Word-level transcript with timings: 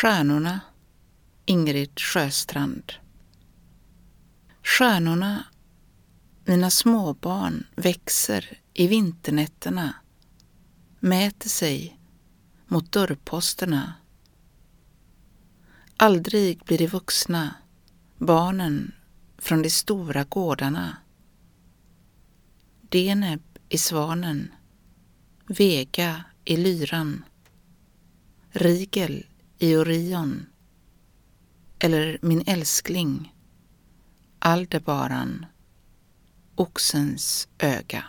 Stjärnorna 0.00 0.60
Ingrid 1.44 2.00
Sjöstrand 2.00 2.92
Stjärnorna, 4.62 5.44
mina 6.44 6.70
småbarn, 6.70 7.66
växer 7.76 8.58
i 8.72 8.86
vinternätterna, 8.86 9.94
mäter 11.00 11.48
sig 11.48 11.98
mot 12.66 12.92
dörrposterna. 12.92 13.94
Aldrig 15.96 16.64
blir 16.64 16.78
de 16.78 16.86
vuxna, 16.86 17.54
barnen 18.18 18.92
från 19.38 19.62
de 19.62 19.70
stora 19.70 20.24
gårdarna. 20.24 20.96
Deneb 22.80 23.42
i 23.68 23.78
svanen, 23.78 24.52
Vega 25.46 26.24
i 26.44 26.56
lyran, 26.56 27.24
Rigel 28.50 29.26
i 29.58 29.76
Orion 29.76 30.46
eller 31.78 32.18
min 32.22 32.42
älskling 32.46 33.34
Aldebaran, 34.38 35.46
oxens 36.54 37.48
öga. 37.58 38.04